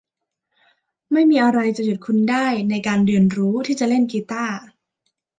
[1.11, 4.59] ไม่มีอะไรจะหยุดคุณได้ในการเรียนรู้ที่จะเล่นกีตาร์